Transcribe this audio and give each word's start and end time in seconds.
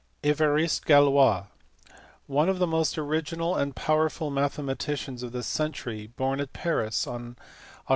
Evariste 0.25 0.83
Galois, 0.87 1.45
one 2.25 2.49
of 2.49 2.57
the 2.57 2.65
most 2.65 2.97
original 2.97 3.55
and 3.55 3.75
powerful 3.75 4.31
mathematicians 4.31 5.21
of 5.21 5.31
this 5.31 5.45
century, 5.45 6.07
born 6.07 6.39
at 6.39 6.53
Paris 6.53 7.05
on 7.05 7.35
Oct. 7.87 7.89